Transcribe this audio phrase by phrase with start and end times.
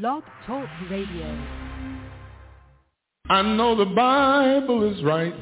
[0.00, 1.26] Blog Talk Radio.
[3.28, 5.34] I know the Bible is right.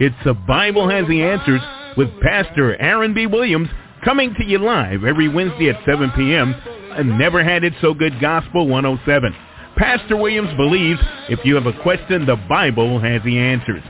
[0.00, 1.60] It's The Bible Has the Answers
[1.96, 3.26] with Pastor Aaron B.
[3.26, 3.68] Williams
[4.04, 6.52] coming to you live every Wednesday at 7 p.m.
[6.96, 9.32] and Never Had It So Good Gospel 107.
[9.76, 10.98] Pastor Williams believes
[11.28, 13.84] if you have a question, the Bible has the answers.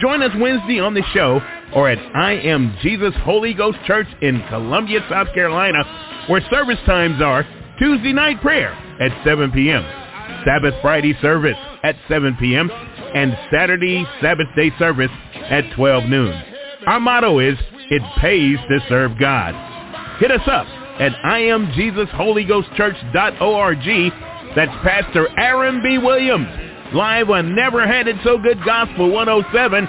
[0.00, 1.40] Join us Wednesday on the show
[1.74, 5.82] or at I Am Jesus Holy Ghost Church in Columbia, South Carolina,
[6.28, 7.44] where service times are
[7.78, 9.84] Tuesday night prayer at 7 p.m.,
[10.44, 12.70] Sabbath Friday service at 7 p.m.,
[13.14, 16.32] and Saturday Sabbath day service at 12 noon.
[16.86, 17.56] Our motto is,
[17.90, 19.54] it pays to serve God.
[20.18, 20.66] Hit us up
[20.98, 24.12] at IamJesusHolyGhostChurch.org.
[24.56, 25.98] That's Pastor Aaron B.
[25.98, 26.48] Williams,
[26.94, 29.86] live on Never Had It So Good Gospel 107.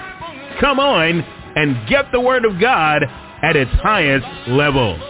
[0.60, 1.24] Come on
[1.56, 3.02] and get the Word of God
[3.42, 5.00] at its highest level.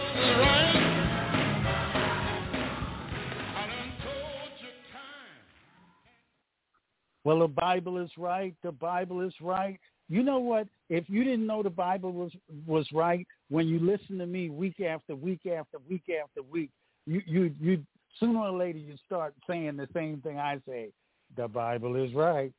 [7.29, 8.55] Well, the Bible is right.
[8.63, 9.79] The Bible is right.
[10.07, 10.67] You know what?
[10.89, 12.31] If you didn't know the Bible was
[12.65, 16.71] was right, when you listen to me week after week after week after week,
[17.05, 17.85] you you you
[18.19, 20.89] sooner or later you start saying the same thing I say.
[21.37, 22.51] The Bible is right.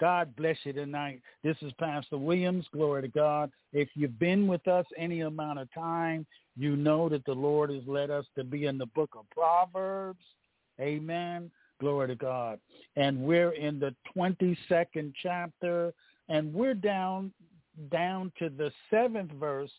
[0.00, 1.20] God bless you tonight.
[1.42, 2.64] This is Pastor Williams.
[2.72, 3.50] Glory to God.
[3.74, 6.24] If you've been with us any amount of time,
[6.56, 10.24] you know that the Lord has led us to be in the book of Proverbs.
[10.80, 11.50] Amen.
[11.80, 12.58] Glory to God.
[12.96, 15.92] And we're in the 22nd chapter
[16.28, 17.32] and we're down
[17.90, 19.70] down to the 7th verse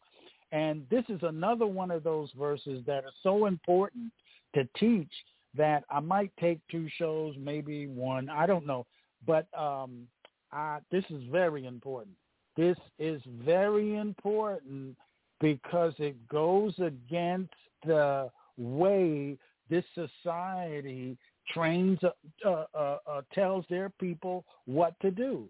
[0.52, 4.12] and this is another one of those verses that are so important
[4.54, 5.12] to teach
[5.56, 8.86] that I might take two shows, maybe one, I don't know.
[9.26, 10.08] But um
[10.52, 12.16] I, this is very important.
[12.56, 14.96] This is very important
[15.42, 17.54] because it goes against
[17.86, 19.38] the way
[19.70, 21.18] this society
[21.54, 25.48] trains, uh, uh, uh, tells their people what to do.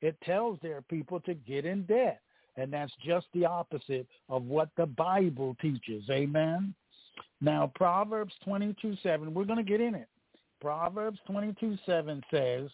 [0.00, 2.20] It tells their people to get in debt.
[2.56, 6.04] And that's just the opposite of what the Bible teaches.
[6.10, 6.74] Amen.
[7.40, 10.08] Now, Proverbs 22, 7, we're going to get in it.
[10.60, 12.70] Proverbs 22, 7 says,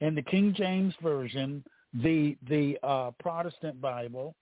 [0.00, 4.36] in the King James Version, the, the uh, Protestant Bible,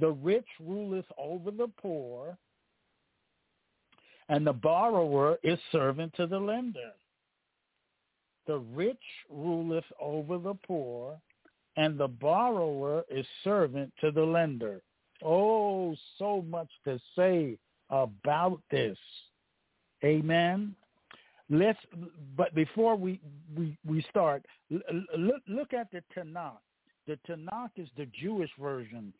[0.00, 2.36] the rich ruleth over the poor,
[4.30, 6.92] and the borrower is servant to the lender.
[8.46, 11.18] The rich ruleth over the poor,
[11.76, 14.80] and the borrower is servant to the lender.
[15.22, 17.58] Oh, so much to say
[17.90, 18.96] about this.
[20.04, 20.76] Amen.
[21.50, 21.78] Let's,
[22.36, 23.20] but before we
[23.56, 26.58] we we start, look look at the Tanakh.
[27.08, 29.12] The Tanakh is the Jewish version,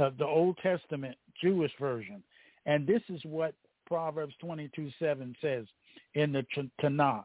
[0.00, 2.22] uh, the Old Testament Jewish version,
[2.66, 3.54] and this is what
[3.88, 5.66] Proverbs twenty two seven says
[6.14, 6.44] in the
[6.80, 7.24] Tanakh.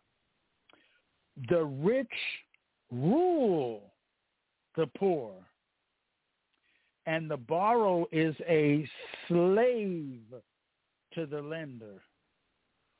[1.50, 2.07] The rich
[2.91, 3.91] rule
[4.75, 5.34] the poor,
[7.06, 8.88] and the borrower is a
[9.28, 10.23] slave
[11.13, 12.02] to the lender.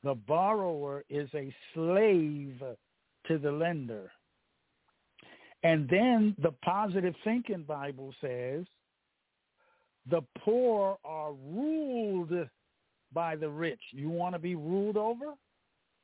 [0.04, 2.62] The borrower is a slave
[3.26, 4.12] to the lender.
[5.62, 8.66] And then the positive thinking Bible says
[10.10, 12.32] the poor are ruled
[13.14, 13.80] by the rich.
[13.92, 15.34] You want to be ruled over?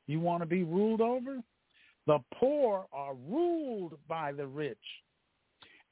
[0.07, 1.39] You want to be ruled over?
[2.07, 4.79] The poor are ruled by the rich.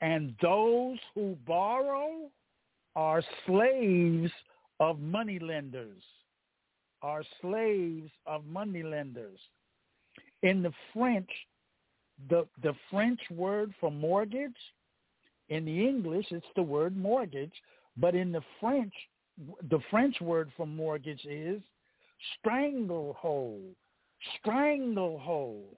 [0.00, 2.30] And those who borrow
[2.96, 4.30] are slaves
[4.80, 6.02] of money lenders,
[7.02, 9.38] are slaves of money lenders.
[10.42, 11.30] In the French,
[12.28, 14.56] the, the French word for mortgage,
[15.48, 17.54] in the English, it's the word mortgage,
[17.96, 18.92] but in the French,
[19.70, 21.60] the French word for mortgage is
[22.38, 23.74] stranglehold,
[24.38, 25.76] stranglehold.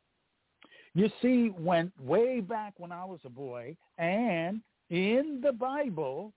[0.94, 6.32] You see, when way back when I was a boy, and in the Bible,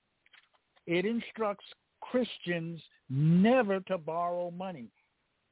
[0.85, 1.65] it instructs
[2.01, 4.89] Christians never to borrow money.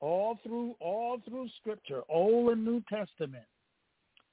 [0.02, 3.46] All through all through Scripture, Old and New Testament,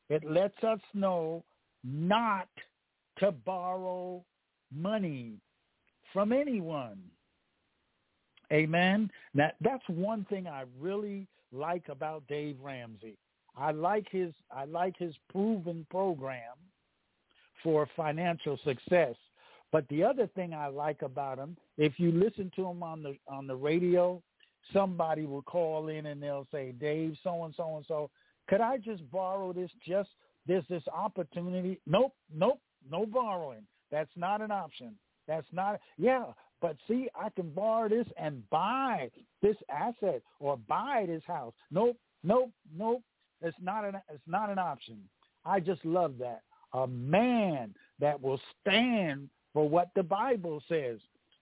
[0.09, 1.45] it lets us know
[1.85, 2.49] not
[3.19, 4.25] to borrow
[4.75, 5.35] money
[6.13, 6.99] from anyone.
[8.53, 9.11] Amen.
[9.35, 13.17] Now that's one thing I really like about Dave Ramsey.
[13.57, 16.57] I like his I like his proven program
[17.63, 19.17] for financial success.
[19.71, 23.17] But the other thing I like about him, if you listen to him on the
[23.29, 24.23] on the radio,
[24.73, 28.11] somebody will call in and they'll say, "Dave, so and so and so,
[28.49, 29.71] could I just borrow this?
[29.87, 30.11] Just
[30.47, 32.61] there's this opportunity." Nope, nope,
[32.91, 33.67] no borrowing.
[33.91, 34.97] That's not an option.
[35.27, 36.25] That's not, yeah,
[36.61, 39.11] but see, I can borrow this and buy
[39.43, 41.55] this asset or buy this house.
[41.71, 43.03] Nope, nope, nope.
[43.41, 44.99] It's not an, it's not an option.
[45.45, 46.43] I just love that.
[46.75, 50.99] A man that will stand for what the Bible says.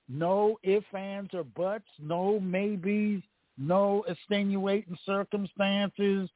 [0.08, 1.88] No ifs, ands, or buts.
[1.98, 3.22] No maybes.
[3.58, 6.28] No extenuating circumstances.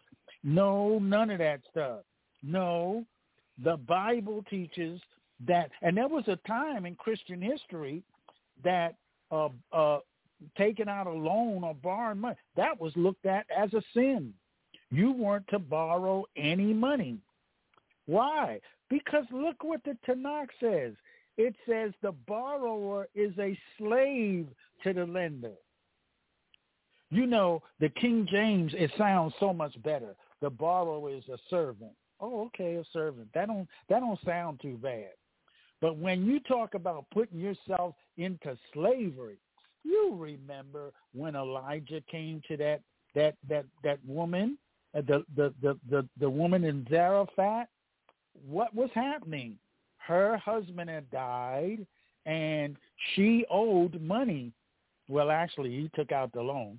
[0.43, 2.01] No, none of that stuff.
[2.43, 3.05] No,
[3.63, 5.01] the Bible teaches
[5.47, 8.03] that, and there was a time in Christian history
[8.65, 8.95] that
[9.31, 9.99] uh, uh,
[10.57, 14.33] taking out a loan or borrowing money, that was looked at as a sin.
[14.91, 17.19] You weren't to borrow any money.
[18.07, 18.61] Why?
[18.89, 20.95] Because look what the Tanakh says.
[21.37, 24.49] It says the borrower is a slave
[24.83, 25.53] to the lender.
[27.11, 30.15] You know, the King James, it sounds so much better.
[30.41, 31.93] The borrower is a servant.
[32.21, 33.29] Oh, okay, a servant.
[33.35, 35.11] That don't that don't sound too bad.
[35.81, 39.39] But when you talk about putting yourself into slavery,
[39.83, 42.81] you remember when Elijah came to that
[43.15, 44.59] that that that woman,
[44.97, 47.69] uh, the the the the, the woman in Zarephath.
[48.47, 49.59] What was happening?
[49.99, 51.87] Her husband had died,
[52.27, 52.77] and
[53.15, 54.53] she owed money.
[55.09, 56.79] Well, actually, he took out the loan.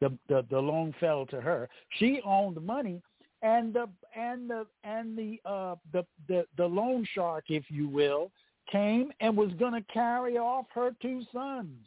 [0.00, 1.68] The the, the loan fell to her.
[1.98, 3.00] She owned money,
[3.42, 8.30] and the and the and the uh the the the loan shark, if you will,
[8.70, 11.86] came and was going to carry off her two sons.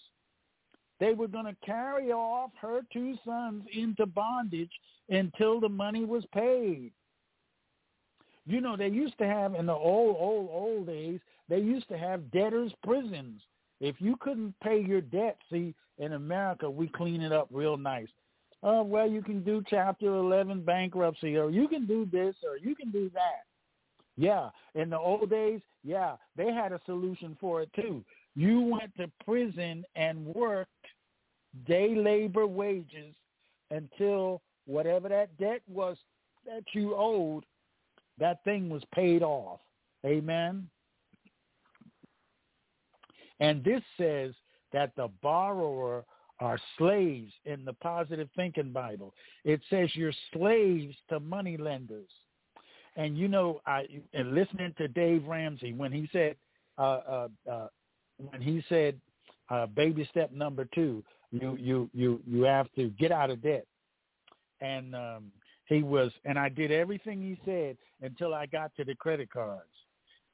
[1.00, 4.72] They were going to carry off her two sons into bondage
[5.10, 6.92] until the money was paid.
[8.46, 11.98] You know, they used to have in the old, old, old days, they used to
[11.98, 13.42] have debtors' prisons.
[13.80, 18.08] If you couldn't pay your debt, see, in America, we clean it up real nice
[18.64, 22.76] oh, well, you can do Chapter 11 bankruptcy, or you can do this, or you
[22.76, 23.44] can do that.
[24.16, 28.04] Yeah, in the old days, yeah, they had a solution for it too.
[28.36, 30.70] You went to prison and worked
[31.68, 33.16] day labor wages
[33.72, 35.98] until whatever that debt was
[36.46, 37.44] that you owed,
[38.20, 39.60] that thing was paid off.
[40.06, 40.68] Amen.
[43.40, 44.34] And this says
[44.74, 46.04] that the borrower
[46.40, 49.14] are slaves in the positive thinking Bible.
[49.44, 52.10] It says you're slaves to money lenders.
[52.96, 56.36] And you know, I and listening to Dave Ramsey when he said
[56.78, 57.68] uh, uh, uh,
[58.18, 59.00] when he said
[59.50, 63.66] uh, baby step number two, you you you you have to get out of debt.
[64.62, 65.32] And um,
[65.66, 69.64] he was, and I did everything he said until I got to the credit cards.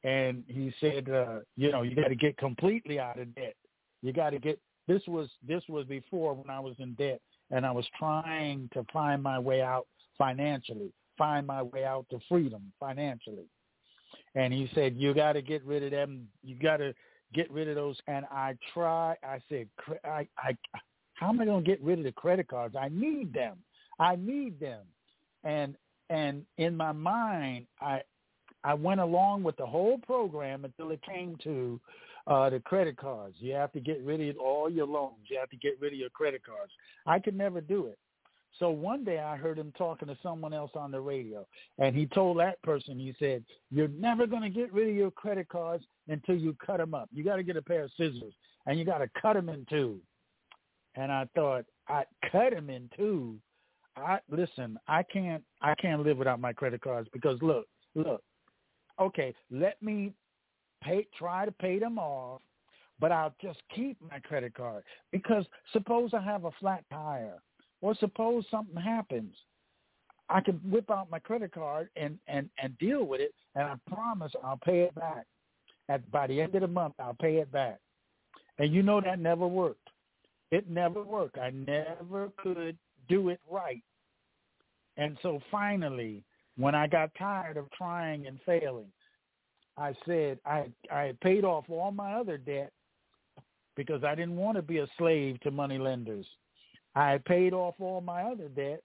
[0.03, 3.55] And he said, uh, you know, you got to get completely out of debt.
[4.01, 7.21] You got to get this was this was before when I was in debt
[7.51, 9.85] and I was trying to find my way out
[10.17, 13.45] financially, find my way out to freedom financially.
[14.33, 16.27] And he said, "You got to get rid of them.
[16.43, 16.95] You got to
[17.35, 19.15] get rid of those." And I try.
[19.23, 19.67] I said,
[20.03, 20.57] "I, I,
[21.13, 22.75] how am I going to get rid of the credit cards?
[22.75, 23.57] I need them.
[23.99, 24.85] I need them."
[25.43, 25.75] And
[26.09, 28.01] and in my mind, I
[28.63, 31.79] I went along with the whole program until it came to
[32.29, 33.35] uh, the credit cards.
[33.39, 35.25] You have to get rid of all your loans.
[35.29, 36.71] You have to get rid of your credit cards.
[37.05, 37.97] I could never do it.
[38.57, 41.45] So one day I heard him talking to someone else on the radio,
[41.77, 45.11] and he told that person, he said, you're never going to get rid of your
[45.11, 47.09] credit cards until you cut them up.
[47.13, 48.33] You got to get a pair of scissors,
[48.65, 49.99] and you got to cut them in two.
[50.95, 53.35] And I thought, I cut them in two.
[53.95, 54.77] I listen.
[54.87, 55.43] I can't.
[55.61, 58.21] I can't live without my credit cards because look, look.
[58.99, 60.13] Okay, let me
[60.81, 62.41] pay, try to pay them off,
[62.99, 67.41] but I'll just keep my credit card because suppose I have a flat tire
[67.81, 69.35] or suppose something happens.
[70.29, 73.75] I can whip out my credit card and, and, and deal with it, and I
[73.91, 75.25] promise I'll pay it back.
[75.87, 77.79] At by the end of the month, I'll pay it back.
[78.59, 79.89] And you know that never worked.
[80.51, 81.39] It never worked.
[81.39, 83.81] I never could do it right.
[84.97, 86.23] And so finally,
[86.57, 88.91] when I got tired of trying and failing,
[89.79, 92.71] I said I I had paid off all my other debt
[93.75, 96.25] because I didn't want to be a slave to money lenders.
[96.95, 98.83] I had paid off all my other debt,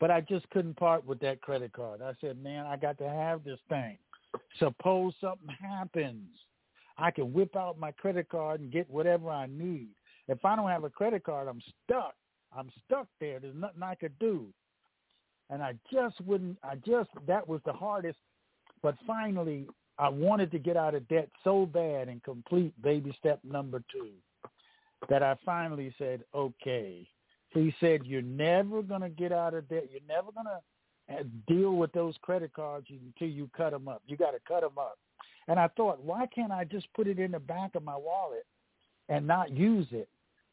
[0.00, 2.02] but I just couldn't part with that credit card.
[2.02, 3.96] I said, man, I got to have this thing.
[4.58, 6.28] Suppose something happens.
[6.98, 9.88] I can whip out my credit card and get whatever I need.
[10.28, 12.14] If I don't have a credit card, I'm stuck.
[12.56, 13.40] I'm stuck there.
[13.40, 14.46] There's nothing I could do.
[15.50, 18.18] And I just wouldn't, I just, that was the hardest
[18.84, 19.66] but finally,
[19.98, 24.10] I wanted to get out of debt so bad and complete baby step number two
[25.08, 27.08] that I finally said, okay.
[27.48, 29.88] He said, you're never going to get out of debt.
[29.90, 34.02] You're never going to deal with those credit cards until you cut them up.
[34.06, 34.98] You got to cut them up.
[35.48, 38.44] And I thought, why can't I just put it in the back of my wallet
[39.08, 40.10] and not use it?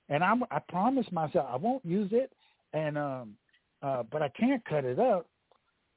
[0.07, 2.31] And I'm, I promised myself I won't use it,
[2.73, 3.35] and um,
[3.83, 5.27] uh, but I can't cut it up.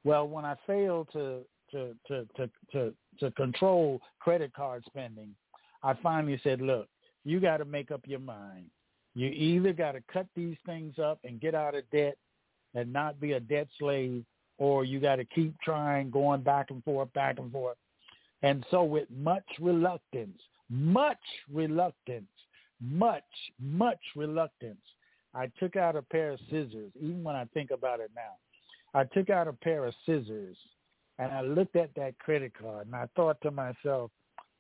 [0.04, 1.40] Well, when I failed to
[1.75, 5.35] to to to to, to control credit card spending,
[5.83, 6.88] I finally said, look,
[7.25, 8.66] you got to make up your mind.
[9.14, 12.16] You either got to cut these things up and get out of debt
[12.75, 14.25] and not be a debt slave,
[14.59, 17.76] or you got to keep trying, going back and forth, back and forth.
[18.43, 20.38] And so with much reluctance,
[20.69, 21.19] much
[21.52, 22.26] reluctance,
[22.81, 23.23] much,
[23.61, 24.83] much reluctance,
[25.35, 28.37] I took out a pair of scissors, even when I think about it now.
[28.93, 30.57] I took out a pair of scissors
[31.18, 34.11] and I looked at that credit card and I thought to myself,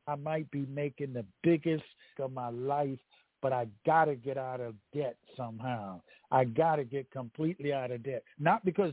[0.06, 1.84] I might be making the biggest
[2.18, 2.98] of my life,
[3.42, 6.00] but I got to get out of debt somehow.
[6.30, 8.22] I got to get completely out of debt.
[8.38, 8.92] Not because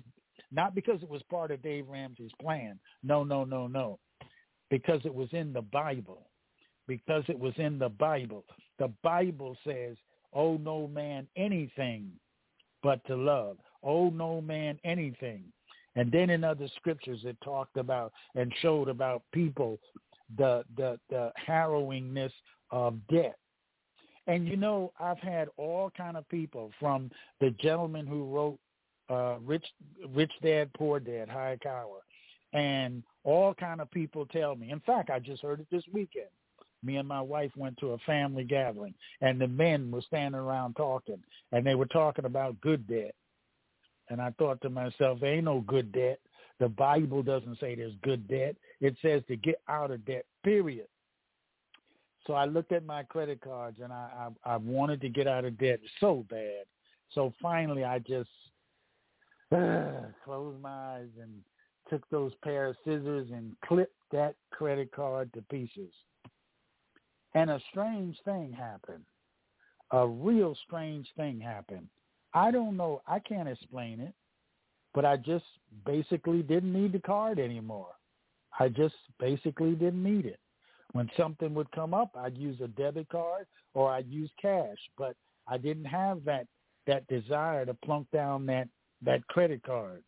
[0.51, 2.79] not because it was part of Dave Ramsey's plan.
[3.03, 3.99] No, no, no, no.
[4.69, 6.27] Because it was in the Bible.
[6.87, 8.45] Because it was in the Bible.
[8.79, 9.97] The Bible says,
[10.33, 12.11] "Oh no man anything
[12.81, 13.57] but to love.
[13.83, 15.43] Oh no man anything."
[15.95, 19.79] And then in other scriptures it talked about and showed about people
[20.37, 22.31] the the the harrowingness
[22.71, 23.37] of debt.
[24.27, 28.59] And you know, I've had all kind of people from the gentleman who wrote
[29.09, 29.65] uh, Rich
[30.13, 31.99] Rich Dad Poor Dad Hayakawa,
[32.53, 34.71] and all kind of people tell me.
[34.71, 36.27] In fact, I just heard it this weekend.
[36.83, 40.75] Me and my wife went to a family gathering, and the men were standing around
[40.75, 41.21] talking,
[41.51, 43.13] and they were talking about good debt.
[44.11, 46.19] And I thought to myself, there ain't no good debt.
[46.59, 48.57] The Bible doesn't say there's good debt.
[48.81, 50.87] It says to get out of debt, period.
[52.27, 55.45] So I looked at my credit cards and I, I, I wanted to get out
[55.45, 56.65] of debt so bad.
[57.13, 58.29] So finally I just
[59.55, 59.91] uh,
[60.25, 61.31] closed my eyes and
[61.89, 65.93] took those pair of scissors and clipped that credit card to pieces.
[67.33, 69.05] And a strange thing happened.
[69.91, 71.87] A real strange thing happened.
[72.33, 73.01] I don't know.
[73.07, 74.13] I can't explain it,
[74.93, 75.45] but I just
[75.85, 77.89] basically didn't need the card anymore.
[78.59, 80.39] I just basically didn't need it.
[80.93, 85.15] When something would come up, I'd use a debit card or I'd use cash, but
[85.47, 86.47] I didn't have that
[86.87, 88.67] that desire to plunk down that
[89.03, 90.03] that credit card.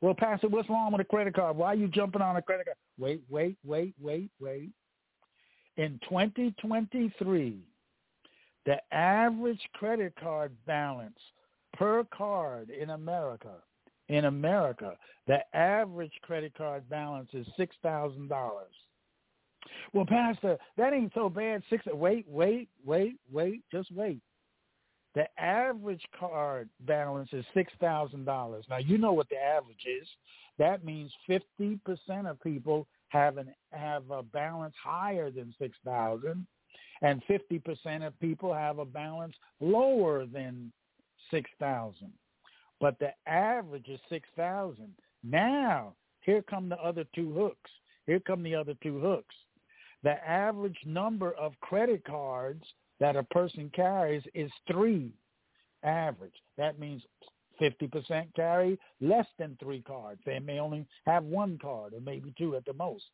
[0.00, 1.56] Well, Pastor, what's wrong with a credit card?
[1.56, 2.76] Why are you jumping on a credit card?
[2.98, 4.70] Wait, wait, wait, wait, wait.
[5.76, 7.58] In 2023,
[8.66, 11.18] the average credit card balance
[11.76, 13.54] per card in America,
[14.08, 18.72] in America, the average credit card balance is six thousand dollars.
[19.92, 21.62] Well, Pastor, that ain't so bad.
[21.70, 21.84] Six.
[21.86, 23.62] Wait, wait, wait, wait.
[23.72, 24.20] Just wait.
[25.14, 28.64] The average card balance is six thousand dollars.
[28.68, 30.06] Now you know what the average is.
[30.58, 36.46] That means fifty percent of people have an have a balance higher than six thousand,
[37.02, 40.72] and fifty percent of people have a balance lower than
[41.30, 42.12] six thousand.
[42.80, 44.94] But the average is six thousand.
[45.22, 47.70] Now here come the other two hooks.
[48.06, 49.34] Here come the other two hooks.
[50.02, 52.62] The average number of credit cards
[53.00, 55.12] that a person carries is three
[55.82, 56.34] average.
[56.56, 57.02] That means
[57.60, 60.20] 50% carry less than three cards.
[60.26, 63.04] They may only have one card or maybe two at the most.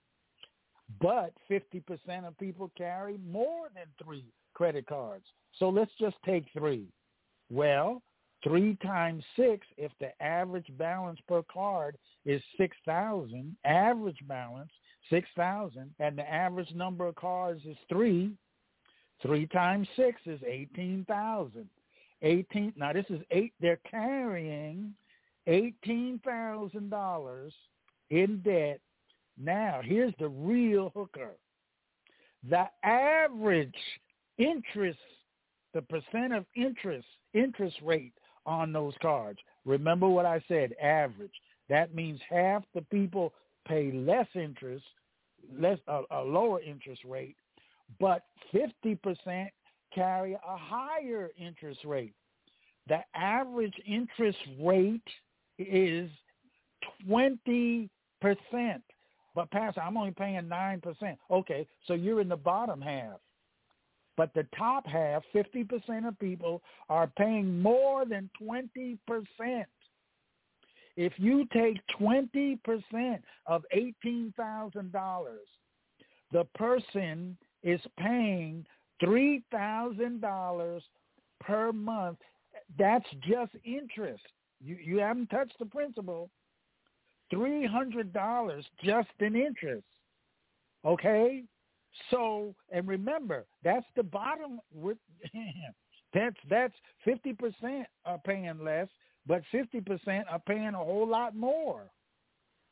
[1.01, 1.83] But 50%
[2.27, 5.25] of people carry more than three credit cards.
[5.59, 6.87] So let's just take three.
[7.53, 8.03] Well,
[8.43, 14.71] three times six, if the average balance per card is 6,000, average balance,
[15.11, 18.33] 6,000, and the average number of cards is three,
[19.21, 21.69] three times six is 18,000.
[22.23, 24.95] 18, now this is eight, they're carrying
[25.47, 27.53] $18,000
[28.11, 28.81] in debt.
[29.37, 31.33] Now, here's the real hooker.
[32.49, 33.75] The average
[34.39, 34.99] interest,
[35.75, 38.13] the percent of interest, interest rate
[38.47, 39.39] on those cards.
[39.65, 41.33] Remember what I said, average.
[41.69, 43.33] That means half the people
[43.67, 44.85] pay less interest,
[45.59, 47.37] less a, a lower interest rate,
[48.01, 48.25] but
[48.55, 49.49] 50%
[49.95, 52.15] carry a higher interest rate.
[52.89, 55.03] The average interest rate
[55.59, 56.11] is
[57.09, 57.89] 20%.
[59.35, 61.17] But Pastor, I'm only paying 9%.
[61.31, 63.21] Okay, so you're in the bottom half.
[64.23, 68.97] But the top half, 50% of people are paying more than 20%.
[70.97, 75.25] If you take 20% of $18,000,
[76.31, 78.65] the person is paying
[79.03, 80.81] $3,000
[81.41, 82.19] per month.
[82.79, 84.23] That's just interest.
[84.65, 86.31] You, you haven't touched the principal.
[87.35, 89.83] $300 just in interest.
[90.85, 91.43] Okay?
[92.11, 94.61] So, and remember, that's the bottom.
[94.75, 94.99] With
[96.15, 98.89] that's that's fifty percent are paying less,
[99.27, 101.91] but fifty percent are paying a whole lot more.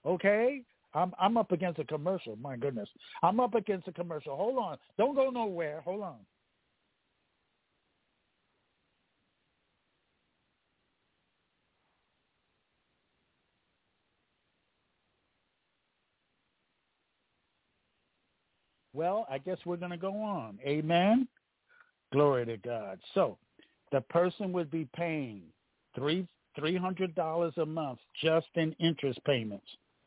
[0.07, 0.63] Okay,
[0.95, 2.37] I'm I'm up against a commercial.
[2.37, 2.89] My goodness,
[3.23, 4.37] I'm up against a commercial.
[4.37, 5.83] Hold on, don't go nowhere.
[5.83, 6.19] Hold on.
[19.01, 20.59] Well, I guess we're going to go on.
[20.63, 21.27] Amen.
[22.13, 22.99] Glory to God.
[23.15, 23.39] So,
[23.93, 25.41] the person would be paying
[25.95, 29.65] three three hundred dollars a month just in interest payments.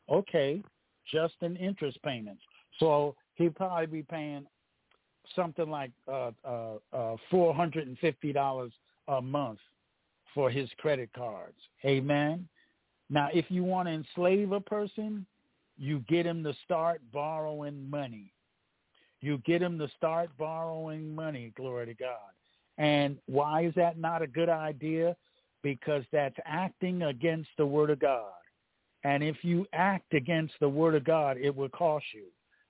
[0.08, 0.62] Okay,
[1.10, 2.40] just in interest payments.
[2.78, 4.46] So he'd probably be paying
[5.34, 8.70] something like uh, uh, uh, four hundred and fifty dollars
[9.08, 9.58] a month
[10.34, 11.58] for his credit cards.
[11.84, 12.46] Amen.
[13.10, 15.26] Now, if you want to enslave a person,
[15.76, 18.30] you get him to start borrowing money.
[19.24, 21.50] You get them to start borrowing money.
[21.56, 22.18] Glory to God.
[22.76, 25.16] And why is that not a good idea?
[25.62, 28.32] Because that's acting against the word of God.
[29.02, 32.24] And if you act against the word of God, it will cost you.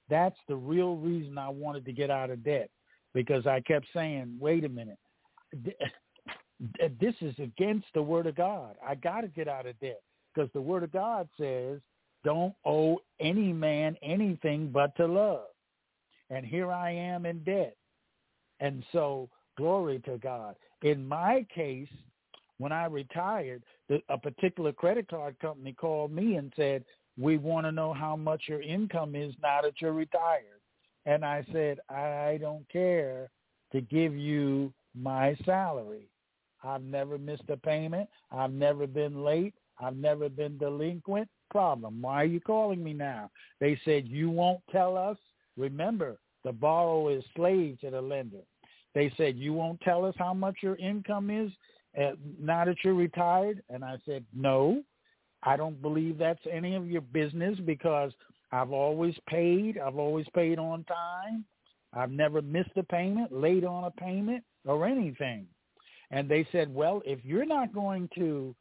[0.09, 2.71] That's the real reason I wanted to get out of debt
[3.15, 4.99] because I kept saying, wait a minute,
[5.53, 8.77] this is against the word of God.
[8.87, 11.81] I got to get out of debt because the word of God says,
[12.23, 15.47] don't owe any man anything but to love.
[16.35, 17.77] And here I am in debt.
[18.61, 20.57] And so glory to God.
[20.83, 21.89] In my case,
[22.59, 23.63] when I retired,
[24.09, 26.85] a particular credit card company called me and said,
[27.17, 30.61] we want to know how much your income is now that you're retired.
[31.07, 33.31] And I said, I don't care
[33.73, 36.09] to give you my salary.
[36.65, 38.09] I've never missed a payment.
[38.33, 39.55] I've never been late.
[39.81, 41.29] I've never been delinquent.
[41.51, 42.03] Problem.
[42.03, 43.31] Why are you calling me now?
[43.61, 45.19] They said, you won't tell us.
[45.57, 48.43] Remember, the borrower is slave to the lender.
[48.95, 51.51] They said, you won't tell us how much your income is
[52.41, 53.63] now that you're retired?
[53.69, 54.83] And I said, no,
[55.43, 58.13] I don't believe that's any of your business because
[58.53, 59.79] I've always paid.
[59.79, 61.45] I've always paid on time.
[61.93, 65.47] I've never missed a payment, late on a payment, or anything.
[66.11, 68.55] And they said, well, if you're not going to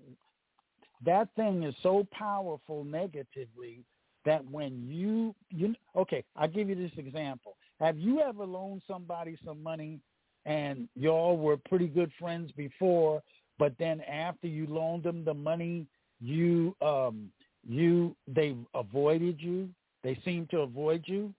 [1.05, 3.85] that thing is so powerful negatively
[4.25, 7.57] that when you, you, okay, I'll give you this example.
[7.81, 10.01] Have you ever loaned somebody some money
[10.47, 13.23] and y'all were pretty good friends before
[13.59, 15.87] but then after you loaned them the money,
[16.21, 17.31] you um
[17.67, 19.69] you they avoided you.
[20.03, 21.33] They seem to avoid you.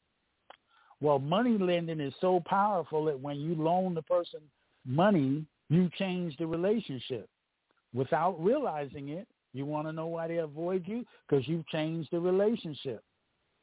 [0.99, 4.39] Well, money lending is so powerful that when you loan the person
[4.85, 7.29] money, you change the relationship
[7.93, 9.27] without realizing it.
[9.57, 11.05] You want to know why they avoid you?
[11.27, 13.03] Because you've changed the relationship.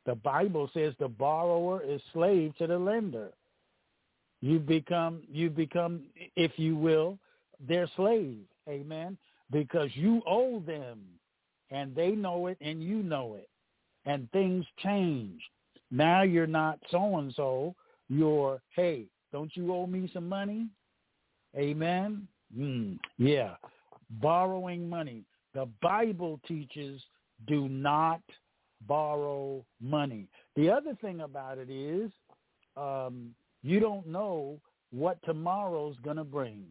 [0.06, 3.30] The Bible says the borrower is slave to the lender.
[4.42, 6.02] You become, you become,
[6.36, 7.18] if you will,
[7.66, 8.40] their slave.
[8.68, 9.18] Amen.
[9.50, 11.00] because you owe them
[11.70, 13.48] and they know it and you know it.
[14.06, 15.40] And things change.
[15.90, 17.74] Now you're not so and so.
[18.08, 20.66] You're, hey, don't you owe me some money?
[21.56, 22.26] Amen.
[22.56, 23.54] Mm, yeah.
[24.10, 25.24] Borrowing money.
[25.54, 27.00] The Bible teaches
[27.46, 28.20] do not
[28.86, 30.28] borrow money.
[30.56, 32.10] The other thing about it is
[32.76, 36.64] um, you don't know what tomorrow's going to bring.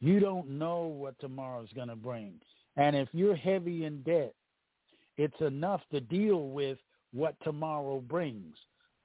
[0.00, 2.34] You don't know what tomorrow's going to bring.
[2.76, 4.34] And if you're heavy in debt,
[5.16, 6.78] it's enough to deal with
[7.12, 8.54] what tomorrow brings.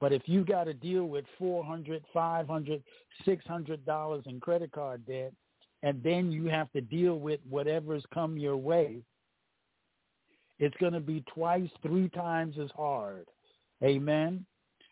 [0.00, 2.82] But if you got to deal with four hundred, five hundred,
[3.24, 5.32] six hundred dollars in credit card debt,
[5.84, 9.02] and then you have to deal with whatever's come your way,
[10.58, 13.26] it's going to be twice, three times as hard.
[13.82, 14.46] Amen.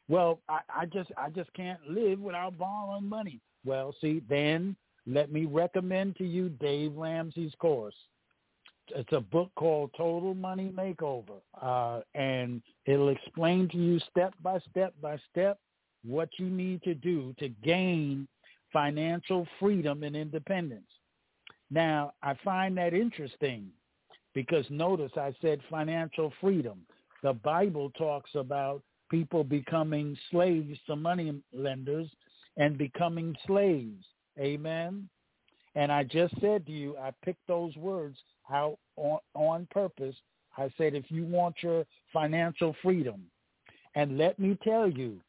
[0.09, 3.40] Well, I, I just I just can't live without borrowing money.
[3.64, 4.76] Well, see, then
[5.07, 7.94] let me recommend to you Dave Ramsey's course.
[8.88, 14.59] It's a book called Total Money Makeover, uh, and it'll explain to you step by
[14.68, 15.59] step by step
[16.05, 18.28] what you need to do to gain
[18.72, 20.87] financial freedom and independence.
[21.70, 23.68] Now, I find that interesting
[24.35, 26.80] because notice I said financial freedom.
[27.22, 32.08] The Bible talks about people becoming slaves to money lenders
[32.56, 34.04] and becoming slaves.
[34.38, 35.08] Amen.
[35.74, 38.18] And I just said to you, I picked those words
[38.50, 40.16] out on, on purpose.
[40.56, 43.22] I said, if you want your financial freedom,
[43.94, 45.20] and let me tell you,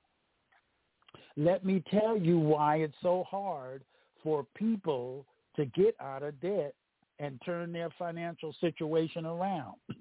[1.38, 3.84] let me tell you why it's so hard
[4.24, 6.74] for people to get out of debt
[7.20, 9.76] and turn their financial situation around.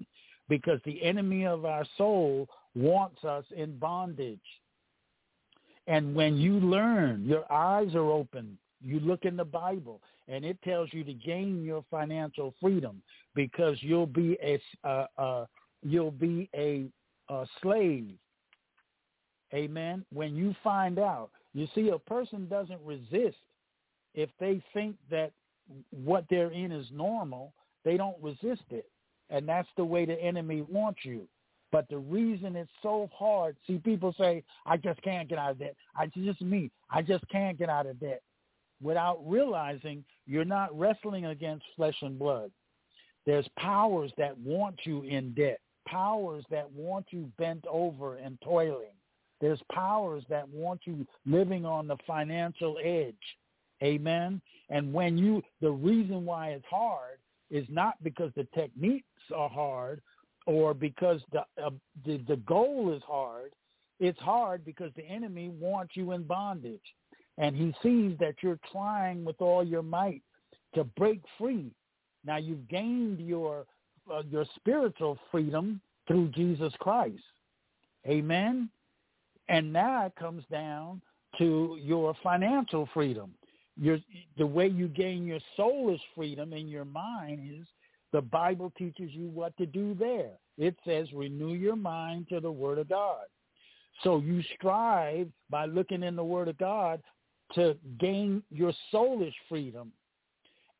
[0.49, 4.39] because the enemy of our soul wants us in bondage.
[5.87, 8.57] And when you learn, your eyes are open.
[8.81, 13.01] You look in the Bible, and it tells you to gain your financial freedom
[13.35, 15.45] because you'll be a uh, uh,
[15.81, 16.85] you'll be a,
[17.29, 18.15] a slave.
[19.53, 20.05] Amen.
[20.11, 23.37] When you find out, you see, a person doesn't resist
[24.15, 25.31] if they think that
[25.91, 27.53] what they're in is normal.
[27.85, 28.89] They don't resist it,
[29.29, 31.27] and that's the way the enemy wants you.
[31.71, 35.59] But the reason it's so hard, see, people say, I just can't get out of
[35.59, 35.75] debt.
[35.97, 36.71] I just me.
[36.89, 38.21] I just can't get out of debt
[38.81, 42.51] without realizing you're not wrestling against flesh and blood.
[43.25, 48.93] There's powers that want you in debt, powers that want you bent over and toiling.
[49.43, 53.13] There's powers that want you living on the financial edge.
[53.83, 54.39] Amen.
[54.69, 57.17] And when you, the reason why it's hard
[57.51, 59.03] is not because the techniques
[59.35, 60.01] are hard
[60.45, 61.71] or because the, uh,
[62.05, 63.51] the the goal is hard.
[63.99, 66.79] It's hard because the enemy wants you in bondage,
[67.37, 70.21] and he sees that you're trying with all your might
[70.73, 71.69] to break free.
[72.23, 73.65] Now you've gained your
[74.09, 77.23] uh, your spiritual freedom through Jesus Christ.
[78.07, 78.69] Amen.
[79.49, 81.01] And now it comes down
[81.37, 83.33] to your financial freedom.
[83.79, 83.97] Your
[84.37, 87.67] the way you gain your soulish freedom in your mind is
[88.11, 90.31] the Bible teaches you what to do there.
[90.57, 93.25] It says renew your mind to the Word of God.
[94.03, 97.01] So you strive by looking in the Word of God
[97.55, 99.91] to gain your soulish freedom.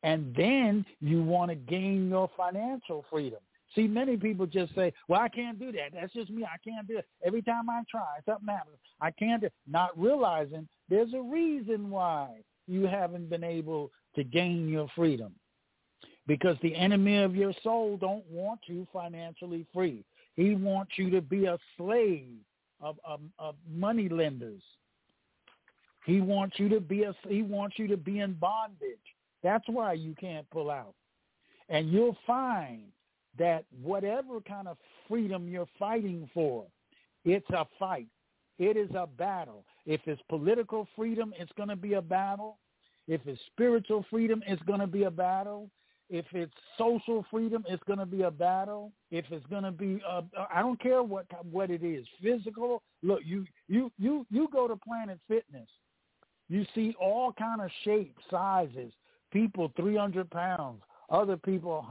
[0.04, 3.40] And then you want to gain your financial freedom.
[3.76, 5.94] See, many people just say, well, I can't do that.
[5.94, 6.44] That's just me.
[6.44, 7.08] I can't do it.
[7.26, 8.78] Every time I try, something happens.
[9.02, 9.54] I can't do it.
[9.68, 12.30] Not realizing there's a reason why
[12.68, 15.34] you haven't been able to gain your freedom
[16.28, 20.06] because the enemy of your soul don't want you financially free.
[20.36, 22.38] He wants you to be a slave
[22.82, 24.62] of, of, of money lenders.
[26.06, 28.98] He wants you to be a he wants you to be in bondage.
[29.42, 30.96] That's why you can't pull out.
[31.70, 32.84] And you'll find
[33.38, 36.66] that whatever kind of freedom you're fighting for,
[37.26, 38.08] it's a fight.
[38.60, 39.66] It is a battle.
[39.86, 42.58] If it's political freedom, it's going to be a battle.
[43.08, 45.70] If it's spiritual freedom, it's going to be a battle.
[46.10, 48.92] If it's social freedom, it's going to be a battle.
[49.10, 50.02] If it's going to be,
[50.54, 52.84] I don't care what what it is, physical.
[53.02, 55.68] Look, you you you you go to Planet Fitness,
[56.50, 58.94] you see all kind of shapes, sizes.
[59.32, 61.84] People 300 pounds, other people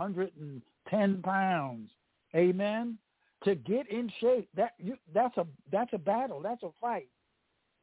[0.92, 1.90] 110 pounds.
[2.34, 2.98] Amen.
[3.44, 6.40] To get in shape, that you that's a that's a battle.
[6.40, 7.08] That's a fight.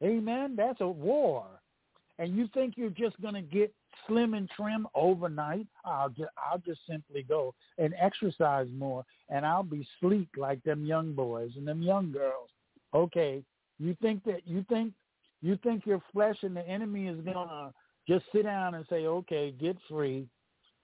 [0.02, 0.54] Amen.
[0.56, 1.44] That's a war.
[2.18, 3.72] And you think you're just going to get
[4.06, 9.62] slim and trim overnight, I'll just I'll just simply go and exercise more, and I'll
[9.62, 12.50] be sleek like them young boys and them young girls.
[12.94, 13.42] Okay,
[13.78, 14.92] you think that you think
[15.42, 17.72] you think your flesh and the enemy is gonna
[18.08, 20.26] just sit down and say, okay, get free.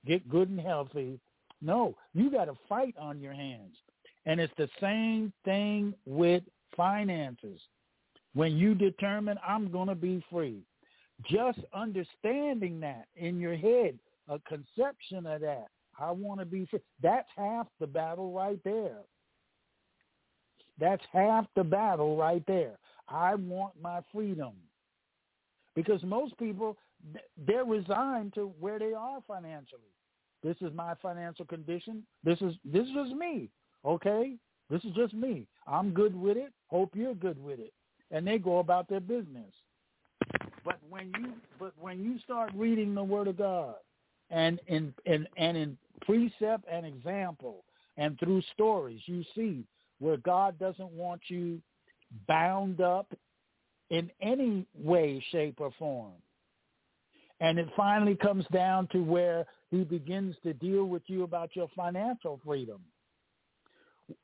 [0.06, 1.18] get good and healthy.
[1.66, 3.74] No, you got a fight on your hands.
[4.24, 6.44] And it's the same thing with
[6.76, 7.60] finances.
[8.34, 10.62] When you determine I'm going to be free,
[11.28, 13.98] just understanding that in your head,
[14.28, 15.66] a conception of that,
[15.98, 18.98] I want to be free, that's half the battle right there.
[20.78, 22.78] That's half the battle right there.
[23.08, 24.52] I want my freedom.
[25.74, 26.76] Because most people,
[27.44, 29.95] they're resigned to where they are financially.
[30.46, 32.04] This is my financial condition.
[32.22, 33.50] This is this is just me.
[33.84, 34.36] Okay?
[34.70, 35.44] This is just me.
[35.66, 36.52] I'm good with it.
[36.68, 37.72] Hope you're good with it.
[38.12, 39.52] And they go about their business.
[40.64, 43.74] But when you but when you start reading the word of God
[44.30, 47.64] and in and, and in precept and example
[47.96, 49.64] and through stories, you see
[49.98, 51.60] where God doesn't want you
[52.28, 53.12] bound up
[53.90, 56.12] in any way, shape, or form.
[57.40, 61.68] And it finally comes down to where he begins to deal with you about your
[61.76, 62.80] financial freedom.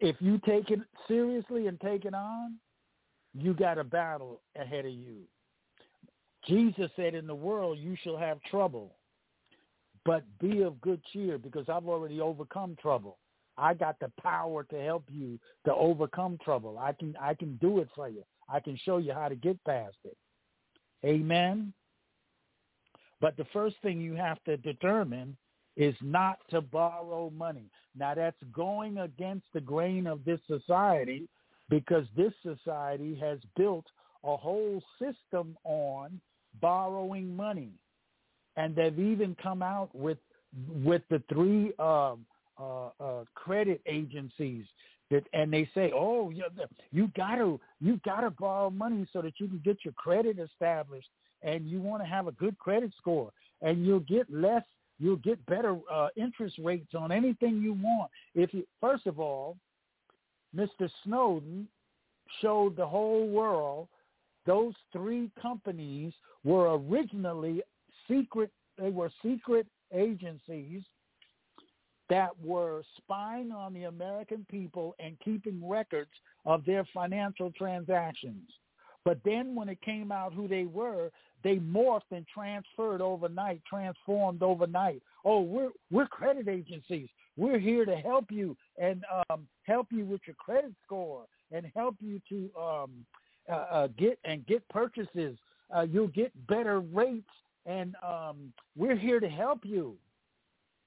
[0.00, 2.56] If you take it seriously and take it on,
[3.34, 5.22] you got a battle ahead of you.
[6.46, 8.96] Jesus said, in the world you shall have trouble,
[10.04, 13.18] but be of good cheer because I've already overcome trouble.
[13.58, 16.78] I got the power to help you to overcome trouble.
[16.78, 18.24] I can I can do it for you.
[18.48, 20.16] I can show you how to get past it.
[21.04, 21.72] Amen.
[23.22, 25.36] But the first thing you have to determine
[25.76, 27.70] is not to borrow money.
[27.96, 31.28] Now that's going against the grain of this society
[31.70, 33.86] because this society has built
[34.24, 36.20] a whole system on
[36.60, 37.70] borrowing money.
[38.56, 40.18] And they've even come out with
[40.84, 42.26] with the three um,
[42.60, 44.66] uh, uh, credit agencies
[45.10, 46.44] that, and they say, oh, you,
[46.90, 51.08] you gotta you gotta borrow money so that you can get your credit established,
[51.42, 54.62] and you want to have a good credit score, and you'll get less,
[54.98, 58.10] you'll get better uh, interest rates on anything you want.
[58.34, 59.56] If you, first of all,
[60.56, 60.88] Mr.
[61.04, 61.66] Snowden
[62.40, 63.88] showed the whole world
[64.46, 66.12] those three companies
[66.44, 67.62] were originally
[68.08, 68.50] secret.
[68.78, 70.82] They were secret agencies
[72.08, 76.10] that were spying on the American people and keeping records
[76.44, 78.50] of their financial transactions.
[79.04, 81.10] But then when it came out who they were,
[81.42, 85.02] they morphed and transferred overnight, transformed overnight.
[85.24, 87.08] Oh, we're we're credit agencies.
[87.36, 91.96] We're here to help you and um, help you with your credit score and help
[92.00, 92.90] you to um,
[93.50, 95.36] uh, uh, get and get purchases.
[95.74, 97.30] Uh, you'll get better rates,
[97.66, 99.96] and um, we're here to help you.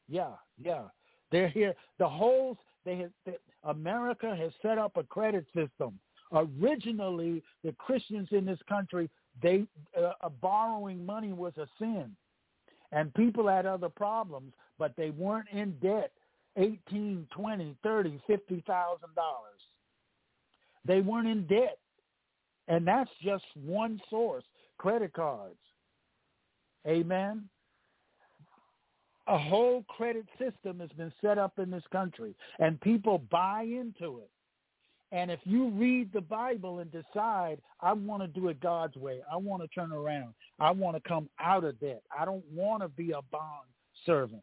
[0.08, 0.84] Yeah, yeah.
[1.32, 1.74] They're here.
[1.98, 6.00] The whole they have, they, America has set up a credit system.
[6.32, 9.10] Originally, the Christians in this country,
[9.42, 9.66] they
[9.98, 12.16] uh, borrowing money was a sin,
[12.92, 16.12] and people had other problems, but they weren't in debt
[16.58, 19.60] eighteen, twenty, thirty, fifty thousand dollars.
[20.86, 21.80] They weren't in debt,
[22.68, 24.44] and that's just one source:
[24.78, 25.60] credit cards.
[26.88, 27.50] Amen
[29.28, 34.20] a whole credit system has been set up in this country and people buy into
[34.20, 34.30] it.
[35.12, 39.22] And if you read the Bible and decide, I want to do it God's way,
[39.32, 42.82] I want to turn around, I want to come out of debt, I don't want
[42.82, 43.68] to be a bond
[44.06, 44.42] servant.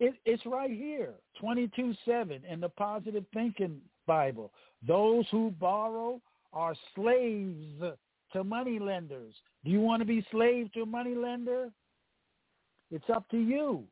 [0.00, 4.52] It, it's right here, 22-7 in the Positive Thinking Bible.
[4.86, 6.20] Those who borrow
[6.52, 7.82] are slaves
[8.32, 9.34] to money lenders.
[9.64, 11.70] Do you want to be slave to a money lender?
[12.90, 13.84] It's up to you.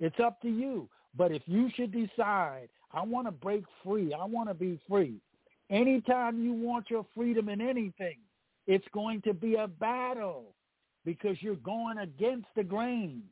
[0.00, 0.88] It's up to you.
[1.16, 5.20] But if you should decide, I want to break free, I want to be free,
[5.70, 8.16] anytime you want your freedom in anything,
[8.66, 10.54] it's going to be a battle
[11.04, 13.22] because you're going against the grain.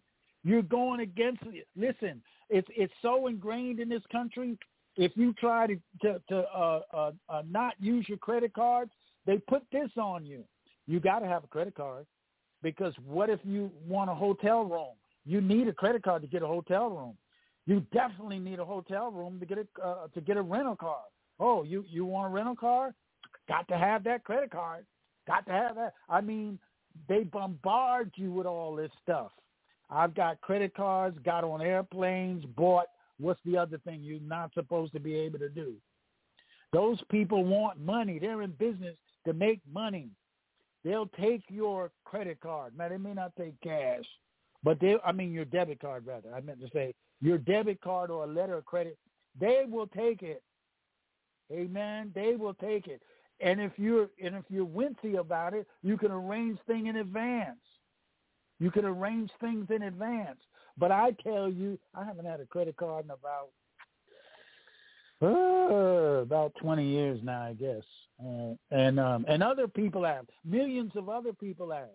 [0.45, 1.43] You're going against
[1.77, 4.59] Listen, it's it's so ingrained in this country.
[4.97, 8.93] If you try to to, to uh, uh, uh, not use your credit cards,
[9.27, 10.45] they put this on you.
[10.87, 12.07] You got to have a credit card
[12.63, 14.95] because what if you want a hotel room?
[15.25, 17.17] You need a credit card to get a hotel room.
[17.67, 21.03] You definitely need a hotel room to get a uh, to get a rental car.
[21.41, 22.95] Oh, you you want a rental car?
[23.49, 24.87] Got to have that credit card.
[25.27, 25.95] Got to have that.
[26.09, 26.59] I mean,
[27.09, 29.33] they bombard you with all this stuff.
[29.91, 32.87] I've got credit cards, got on airplanes, bought.
[33.19, 35.75] What's the other thing you're not supposed to be able to do?
[36.73, 38.19] Those people want money.
[38.19, 40.09] They're in business to make money.
[40.85, 42.75] They'll take your credit card.
[42.77, 44.05] Now, they may not take cash,
[44.63, 46.35] but they, I mean your debit card rather.
[46.35, 48.99] I meant to say your debit card or a letter of credit.
[49.39, 50.43] They will take it.
[51.53, 52.13] Amen.
[52.15, 53.03] They will take it.
[53.41, 57.59] And if you're and if you're wincy about it, you can arrange things in advance.
[58.59, 60.39] You can arrange things in advance.
[60.79, 63.51] But I tell you, I haven't had a credit card in about
[65.23, 67.83] uh, about 20 years now, I guess.
[68.21, 71.91] Uh, and um, and other people have millions of other people have,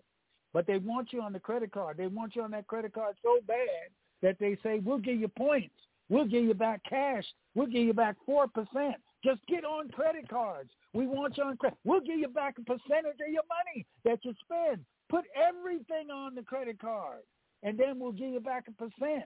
[0.52, 1.96] but they want you on the credit card.
[1.96, 3.90] They want you on that credit card so bad
[4.22, 5.74] that they say we'll give you points,
[6.08, 8.96] we'll give you back cash, we'll give you back four percent.
[9.24, 10.70] Just get on credit cards.
[10.92, 11.78] We want you on credit.
[11.84, 14.84] We'll give you back a percentage of your money that you spend.
[15.08, 17.20] Put everything on the credit card,
[17.62, 19.24] and then we'll give you back a percent.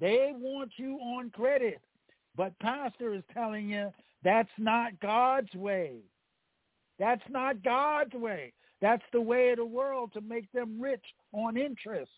[0.00, 1.80] They want you on credit.
[2.36, 3.92] But pastor is telling you
[4.24, 5.96] that's not God's way.
[6.98, 8.52] That's not God's way.
[8.80, 12.10] That's the way of the world to make them rich on interest.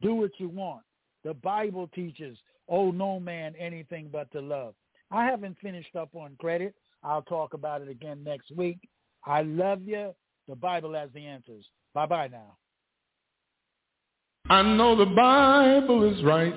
[0.00, 0.82] Do what you want.
[1.24, 4.74] The Bible teaches, owe no man anything but to love.
[5.10, 6.74] I haven't finished up on credit.
[7.02, 8.78] I'll talk about it again next week.
[9.24, 10.14] I love you.
[10.48, 11.64] The Bible has the answers.
[11.94, 12.56] Bye-bye now.
[14.48, 16.54] I know the Bible is right.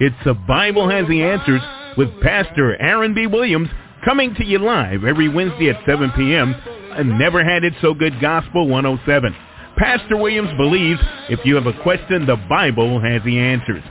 [0.00, 1.60] It's The Bible Has the Answers
[1.96, 3.26] with Pastor Aaron B.
[3.26, 3.68] Williams
[4.04, 6.54] coming to you live every Wednesday at 7 p.m.
[6.96, 9.34] and Never Had It So Good Gospel 107.
[9.80, 13.82] Pastor Williams believes if you have a question, the Bible has the answers.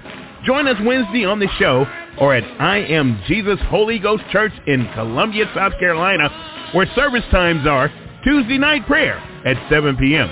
[0.46, 1.88] Join us Wednesday on the show
[2.20, 6.30] or at I Am Jesus Holy Ghost Church in Columbia, South Carolina,
[6.74, 7.92] where service times are
[8.24, 10.30] Tuesday night prayer at 7 p.m.,